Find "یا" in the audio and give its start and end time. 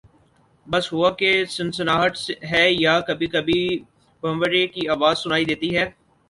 2.75-2.99